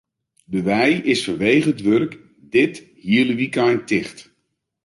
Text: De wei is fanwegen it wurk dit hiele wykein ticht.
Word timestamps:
De 0.53 0.61
wei 0.67 0.91
is 1.13 1.23
fanwegen 1.25 1.71
it 1.73 1.83
wurk 1.85 2.13
dit 2.53 2.75
hiele 3.05 3.33
wykein 3.39 3.79
ticht. 3.89 4.17